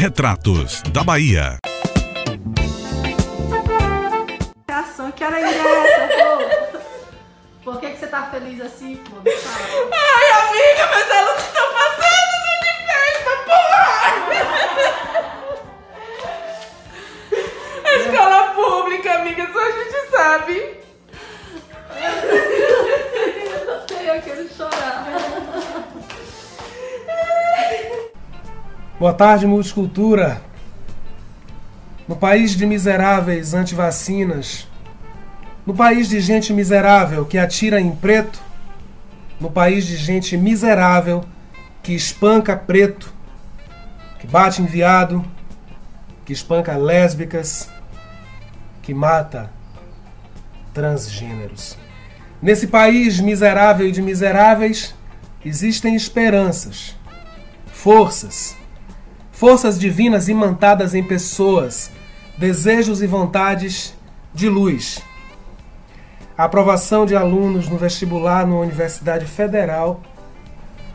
Retratos 0.00 0.80
da 0.94 1.04
Bahia. 1.04 1.58
Que 5.14 5.24
alegria 5.24 5.62
é 5.62 5.84
essa, 5.84 6.08
pô? 6.16 6.80
Por 7.72 7.80
que, 7.80 7.90
que 7.90 7.98
você 7.98 8.06
tá 8.06 8.30
feliz 8.30 8.62
assim, 8.62 8.96
pô? 8.96 9.16
Boa 29.00 29.14
tarde, 29.14 29.46
multicultura. 29.46 30.42
No 32.06 32.14
país 32.14 32.50
de 32.54 32.66
miseráveis 32.66 33.54
antivacinas, 33.54 34.68
no 35.64 35.72
país 35.72 36.06
de 36.06 36.20
gente 36.20 36.52
miserável 36.52 37.24
que 37.24 37.38
atira 37.38 37.80
em 37.80 37.92
preto, 37.92 38.38
no 39.40 39.50
país 39.50 39.86
de 39.86 39.96
gente 39.96 40.36
miserável 40.36 41.24
que 41.82 41.94
espanca 41.94 42.54
preto, 42.54 43.10
que 44.18 44.26
bate 44.26 44.60
em 44.60 44.66
viado, 44.66 45.24
que 46.26 46.34
espanca 46.34 46.76
lésbicas, 46.76 47.70
que 48.82 48.92
mata 48.92 49.50
transgêneros. 50.74 51.74
Nesse 52.42 52.66
país 52.66 53.18
miserável 53.18 53.88
e 53.88 53.92
de 53.92 54.02
miseráveis 54.02 54.94
existem 55.42 55.96
esperanças, 55.96 56.94
forças, 57.72 58.59
forças 59.40 59.80
divinas 59.80 60.28
imantadas 60.28 60.94
em 60.94 61.02
pessoas, 61.02 61.90
desejos 62.36 63.00
e 63.00 63.06
vontades 63.06 63.96
de 64.34 64.50
luz. 64.50 65.00
A 66.36 66.44
aprovação 66.44 67.06
de 67.06 67.16
alunos 67.16 67.66
no 67.66 67.78
vestibular 67.78 68.46
na 68.46 68.56
Universidade 68.56 69.24
Federal 69.24 70.02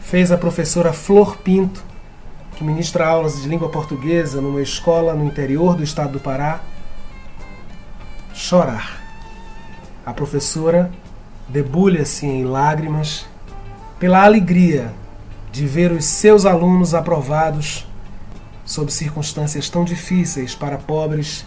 fez 0.00 0.32
a 0.32 0.38
professora 0.38 0.90
Flor 0.90 1.36
Pinto, 1.36 1.84
que 2.56 2.64
ministra 2.64 3.06
aulas 3.06 3.42
de 3.42 3.46
língua 3.46 3.68
portuguesa 3.68 4.40
numa 4.40 4.62
escola 4.62 5.12
no 5.12 5.26
interior 5.26 5.76
do 5.76 5.82
estado 5.82 6.12
do 6.12 6.20
Pará, 6.20 6.62
chorar. 8.32 9.02
A 10.06 10.14
professora 10.14 10.90
debulha-se 11.46 12.24
em 12.24 12.46
lágrimas 12.46 13.26
pela 13.98 14.24
alegria 14.24 14.94
de 15.52 15.66
ver 15.66 15.92
os 15.92 16.06
seus 16.06 16.46
alunos 16.46 16.94
aprovados 16.94 17.89
sob 18.70 18.92
circunstâncias 18.92 19.68
tão 19.68 19.82
difíceis 19.82 20.54
para 20.54 20.78
pobres, 20.78 21.44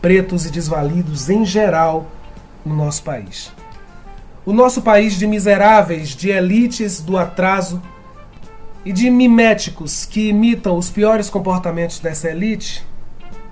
pretos 0.00 0.46
e 0.46 0.50
desvalidos 0.50 1.28
em 1.28 1.44
geral 1.44 2.06
no 2.64 2.76
nosso 2.76 3.02
país. 3.02 3.50
O 4.46 4.52
nosso 4.52 4.80
país 4.80 5.18
de 5.18 5.26
miseráveis, 5.26 6.10
de 6.10 6.30
elites 6.30 7.00
do 7.00 7.18
atraso 7.18 7.82
e 8.84 8.92
de 8.92 9.10
miméticos 9.10 10.04
que 10.04 10.28
imitam 10.28 10.76
os 10.76 10.88
piores 10.88 11.28
comportamentos 11.28 11.98
dessa 11.98 12.30
elite, 12.30 12.86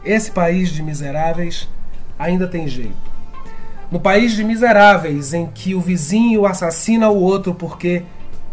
esse 0.04 0.30
país 0.30 0.70
de 0.70 0.80
miseráveis 0.80 1.68
ainda 2.16 2.46
tem 2.46 2.68
jeito. 2.68 3.10
No 3.90 3.98
país 3.98 4.36
de 4.36 4.44
miseráveis, 4.44 5.34
em 5.34 5.48
que 5.48 5.74
o 5.74 5.80
vizinho 5.80 6.46
assassina 6.46 7.08
o 7.08 7.20
outro 7.20 7.56
porque, 7.56 8.04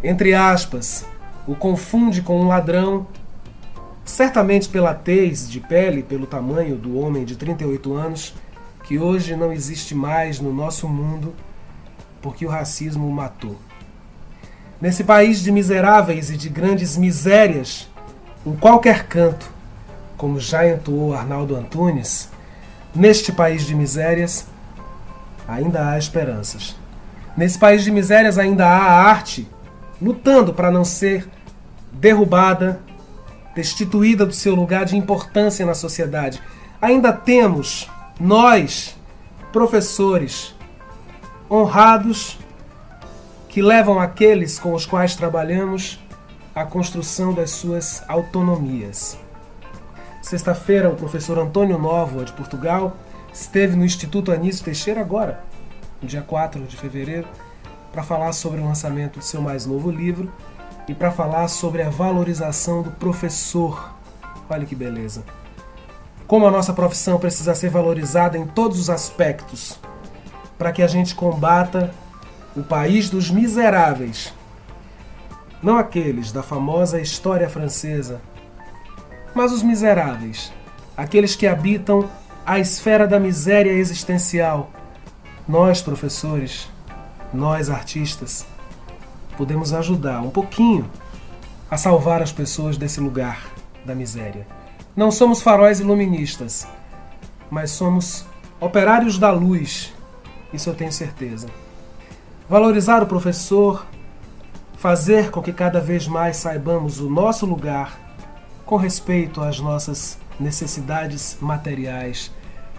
entre 0.03 0.33
aspas, 0.33 1.05
o 1.45 1.53
confunde 1.53 2.23
com 2.23 2.41
um 2.41 2.47
ladrão, 2.47 3.05
certamente 4.07 4.69
pela 4.69 4.93
tez 4.95 5.49
de 5.49 5.59
pele, 5.59 6.01
pelo 6.01 6.25
tamanho 6.25 6.77
do 6.77 6.97
homem 6.97 7.25
de 7.25 7.35
38 7.35 7.93
anos, 7.93 8.33
que 8.85 8.97
hoje 8.97 9.35
não 9.35 9.51
existe 9.51 9.93
mais 9.93 10.39
no 10.39 10.53
nosso 10.53 10.87
mundo 10.87 11.35
porque 12.21 12.45
o 12.45 12.49
racismo 12.49 13.07
o 13.07 13.11
matou. 13.11 13.57
Nesse 14.79 15.03
país 15.03 15.41
de 15.43 15.51
miseráveis 15.51 16.29
e 16.29 16.37
de 16.37 16.47
grandes 16.49 16.95
misérias, 16.95 17.89
em 18.45 18.55
qualquer 18.55 19.07
canto, 19.07 19.51
como 20.15 20.39
já 20.39 20.67
entoou 20.67 21.13
Arnaldo 21.13 21.55
Antunes, 21.55 22.29
neste 22.95 23.31
país 23.31 23.65
de 23.65 23.75
misérias, 23.75 24.47
ainda 25.47 25.89
há 25.89 25.97
esperanças. 25.97 26.75
Nesse 27.35 27.59
país 27.59 27.83
de 27.83 27.91
misérias 27.91 28.37
ainda 28.37 28.65
há 28.65 28.77
a 28.77 29.03
arte 29.03 29.47
lutando 30.01 30.53
para 30.53 30.71
não 30.71 30.85
ser 30.85 31.27
derrubada, 31.91 32.79
destituída 33.57 34.23
do 34.23 34.33
seu 34.33 34.53
lugar 34.53 34.85
de 34.85 34.95
importância 34.95 35.65
na 35.65 35.73
sociedade. 35.73 36.39
Ainda 36.79 37.11
temos 37.11 37.89
nós, 38.19 38.95
professores, 39.51 40.55
honrados 41.49 42.37
que 43.49 43.59
levam 43.59 43.99
aqueles 43.99 44.59
com 44.59 44.75
os 44.75 44.85
quais 44.85 45.15
trabalhamos 45.15 45.99
à 46.53 46.65
construção 46.65 47.33
das 47.33 47.49
suas 47.49 48.03
autonomias. 48.07 49.17
Sexta-feira, 50.21 50.89
o 50.89 50.95
professor 50.95 51.39
Antônio 51.39 51.79
Novo, 51.79 52.23
de 52.23 52.33
Portugal, 52.33 52.95
esteve 53.33 53.75
no 53.75 53.83
Instituto 53.83 54.31
Anísio 54.31 54.65
Teixeira 54.65 55.01
agora, 55.01 55.43
no 55.99 56.07
dia 56.07 56.21
4 56.21 56.61
de 56.63 56.77
fevereiro, 56.77 57.27
para 57.91 58.03
falar 58.03 58.33
sobre 58.33 58.59
o 58.59 58.65
lançamento 58.65 59.17
do 59.17 59.25
seu 59.25 59.41
mais 59.41 59.65
novo 59.65 59.89
livro 59.89 60.31
e 60.87 60.93
para 60.93 61.11
falar 61.11 61.47
sobre 61.47 61.81
a 61.81 61.89
valorização 61.89 62.81
do 62.81 62.91
professor. 62.91 63.93
Olha 64.49 64.65
que 64.65 64.75
beleza. 64.75 65.23
Como 66.25 66.45
a 66.45 66.51
nossa 66.51 66.73
profissão 66.73 67.19
precisa 67.19 67.53
ser 67.55 67.69
valorizada 67.69 68.37
em 68.37 68.45
todos 68.45 68.79
os 68.79 68.89
aspectos 68.89 69.79
para 70.57 70.71
que 70.71 70.81
a 70.81 70.87
gente 70.87 71.13
combata 71.13 71.93
o 72.55 72.63
país 72.63 73.09
dos 73.09 73.29
miseráveis. 73.29 74.33
Não 75.61 75.77
aqueles 75.77 76.31
da 76.31 76.41
famosa 76.41 76.99
história 76.99 77.49
francesa, 77.49 78.21
mas 79.33 79.51
os 79.51 79.61
miseráveis, 79.61 80.51
aqueles 80.95 81.35
que 81.35 81.47
habitam 81.47 82.09
a 82.45 82.59
esfera 82.59 83.07
da 83.07 83.19
miséria 83.19 83.71
existencial. 83.71 84.71
Nós, 85.47 85.81
professores, 85.81 86.69
nós, 87.33 87.69
artistas, 87.69 88.45
podemos 89.37 89.71
ajudar 89.71 90.21
um 90.21 90.29
pouquinho 90.29 90.89
a 91.69 91.77
salvar 91.77 92.21
as 92.21 92.31
pessoas 92.31 92.75
desse 92.75 92.99
lugar 92.99 93.45
da 93.85 93.93
miséria. 93.93 94.47
Não 94.95 95.11
somos 95.11 95.41
faróis 95.41 95.79
iluministas, 95.79 96.67
mas 97.49 97.71
somos 97.71 98.25
operários 98.59 99.19
da 99.19 99.31
luz, 99.31 99.93
isso 100.51 100.69
eu 100.69 100.75
tenho 100.75 100.91
certeza. 100.91 101.47
Valorizar 102.49 103.03
o 103.03 103.05
professor, 103.05 103.85
fazer 104.77 105.29
com 105.29 105.41
que 105.41 105.53
cada 105.53 105.79
vez 105.79 106.07
mais 106.07 106.37
saibamos 106.37 106.99
o 106.99 107.09
nosso 107.09 107.45
lugar 107.45 107.99
com 108.65 108.75
respeito 108.75 109.41
às 109.41 109.59
nossas 109.59 110.17
necessidades 110.39 111.37
materiais, 111.39 112.31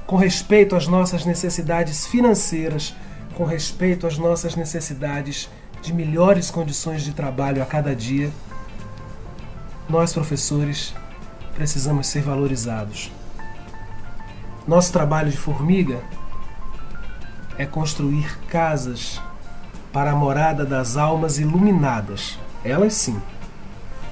com 0.07 0.17
respeito 0.17 0.75
às 0.75 0.87
nossas 0.87 1.25
necessidades 1.25 2.07
financeiras, 2.07 2.95
com 3.35 3.45
respeito 3.45 4.07
às 4.07 4.19
nossas 4.19 4.57
necessidades 4.57 5.49
de 5.83 5.93
melhores 5.93 6.51
condições 6.51 7.03
de 7.03 7.13
trabalho 7.13 7.63
a 7.63 7.67
cada 7.67 7.95
dia, 7.95 8.31
nós, 9.89 10.13
professores, 10.13 10.95
precisamos 11.55 12.07
ser 12.07 12.23
valorizados. 12.23 13.11
Nosso 14.67 14.93
trabalho 14.93 15.31
de 15.31 15.37
formiga 15.37 16.01
é 17.57 17.65
construir 17.65 18.39
casas 18.49 19.21
para 19.93 20.13
a 20.13 20.17
morada 20.17 20.65
das 20.65 20.97
almas 20.97 21.39
iluminadas. 21.39 22.39
Elas 22.63 22.93
sim, 22.93 23.21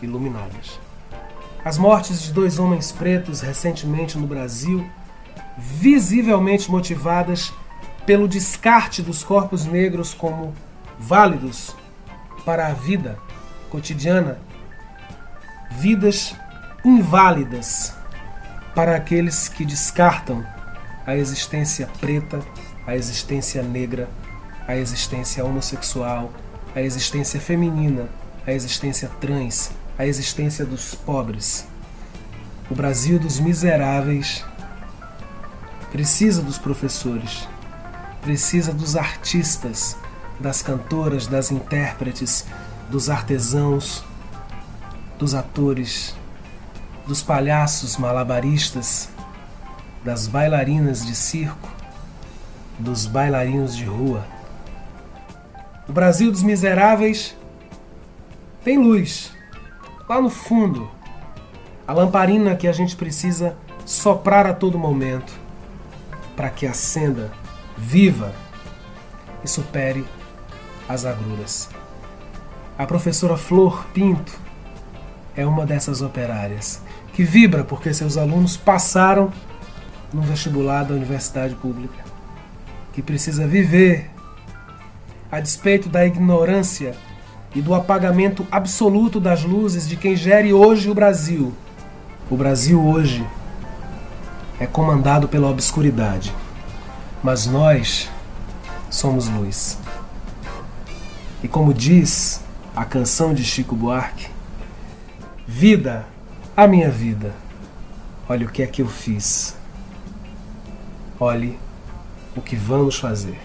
iluminadas. 0.00 0.81
As 1.65 1.76
mortes 1.76 2.23
de 2.23 2.32
dois 2.32 2.58
homens 2.58 2.90
pretos 2.90 3.40
recentemente 3.40 4.17
no 4.17 4.26
Brasil, 4.26 4.88
visivelmente 5.58 6.70
motivadas 6.70 7.52
pelo 8.06 8.26
descarte 8.26 9.02
dos 9.02 9.23
corpos 9.23 9.64
negros 9.64 10.14
como 10.14 10.55
válidos 10.98 11.75
para 12.44 12.69
a 12.69 12.72
vida 12.72 13.19
cotidiana, 13.70 14.38
vidas 15.70 16.34
inválidas 16.84 17.94
para 18.75 18.94
aqueles 18.94 19.48
que 19.48 19.64
descartam 19.64 20.44
a 21.06 21.16
existência 21.16 21.88
preta, 22.00 22.40
a 22.87 22.94
existência 22.94 23.62
negra, 23.62 24.08
a 24.66 24.76
existência 24.76 25.44
homossexual, 25.44 26.32
a 26.75 26.81
existência 26.81 27.40
feminina, 27.40 28.08
a 28.46 28.52
existência 28.52 29.10
trans, 29.20 29.70
a 29.99 30.06
existência 30.06 30.64
dos 30.64 30.94
pobres. 30.94 31.66
O 32.70 32.75
Brasil 32.75 33.19
dos 33.19 33.40
miseráveis 33.40 34.44
precisa 35.90 36.42
dos 36.42 36.58
professores, 36.58 37.49
precisa 38.22 38.72
dos 38.72 38.96
artistas, 38.96 39.96
das 40.38 40.62
cantoras, 40.62 41.27
das 41.27 41.50
intérpretes, 41.50 42.47
dos 42.91 43.09
artesãos, 43.11 44.05
dos 45.19 45.35
atores, 45.35 46.15
dos 47.06 47.23
palhaços 47.23 47.97
malabaristas, 47.97 49.09
das 50.05 50.27
bailarinas 50.27 51.05
de 51.05 51.15
circo, 51.15 51.69
dos 52.79 53.06
bailarinos 53.06 53.75
de 53.75 53.85
rua. 53.85 54.25
O 55.88 55.93
Brasil 55.93 56.31
dos 56.31 56.43
miseráveis 56.43 57.37
tem 58.62 58.79
luz. 58.79 59.33
Lá 60.09 60.21
no 60.21 60.29
fundo, 60.29 60.91
a 61.87 61.93
lamparina 61.93 62.55
que 62.56 62.69
a 62.69 62.73
gente 62.73 62.94
precisa 62.94 63.56
soprar 63.85 64.47
a 64.47 64.53
todo 64.53 64.79
momento 64.79 65.33
para 66.37 66.50
que 66.50 66.67
acenda, 66.67 67.31
viva 67.77 68.35
e 69.43 69.49
supere 69.49 70.05
as 70.88 71.05
agruras. 71.05 71.69
A 72.79 72.87
professora 72.87 73.37
Flor 73.37 73.87
Pinto 73.93 74.33
é 75.37 75.47
uma 75.47 75.67
dessas 75.67 76.03
operárias 76.03 76.81
que 77.12 77.25
vibra 77.25 77.65
porque 77.65 77.94
seus 77.94 78.17
alunos 78.17 78.56
passaram 78.56 79.33
no 80.12 80.23
vestibular 80.23 80.85
da 80.85 80.94
universidade 80.94 81.55
pública, 81.55 82.05
que 82.93 83.03
precisa 83.03 83.47
viver 83.47 84.11
a 85.33 85.41
despeito 85.41 85.88
da 85.88 86.06
ignorância 86.06 86.94
e 87.55 87.62
do 87.62 87.75
apagamento 87.75 88.47
absoluto 88.50 89.19
das 89.19 89.43
luzes 89.43 89.88
de 89.88 89.97
quem 89.97 90.15
gere 90.15 90.53
hoje 90.53 90.91
o 90.91 90.94
Brasil. 90.94 91.55
O 92.31 92.37
Brasil 92.37 92.85
hoje 92.85 93.27
é 94.61 94.67
comandado 94.67 95.27
pela 95.27 95.49
obscuridade, 95.49 96.35
mas 97.23 97.47
nós 97.47 98.11
somos 98.91 99.29
luz. 99.29 99.79
E 101.43 101.49
como 101.49 101.75
diz 101.75 102.41
a 102.75 102.85
canção 102.85 103.35
de 103.35 103.44
Chico 103.44 103.77
Buarque, 103.77 104.29
vida, 105.47 106.06
a 106.56 106.67
minha 106.67 106.91
vida, 106.91 107.33
olha 108.29 108.47
o 108.47 108.50
que 108.50 108.62
é 108.62 108.67
que 108.67 108.83
eu 108.83 108.88
fiz. 108.88 109.55
Olhe 111.21 111.59
o 112.37 112.41
que 112.41 112.56
vamos 112.56 112.99
fazer. 112.99 113.38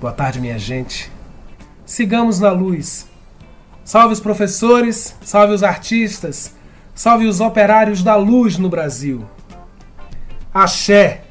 Boa 0.00 0.12
tarde, 0.12 0.40
minha 0.40 0.58
gente. 0.58 1.10
Sigamos 1.84 2.40
na 2.40 2.50
luz. 2.50 3.08
Salve 3.84 4.12
os 4.12 4.20
professores, 4.20 5.16
salve 5.22 5.52
os 5.52 5.62
artistas, 5.62 6.54
salve 6.94 7.26
os 7.26 7.40
operários 7.40 8.02
da 8.02 8.16
luz 8.16 8.58
no 8.58 8.68
Brasil. 8.68 9.26
Axé! 10.52 11.24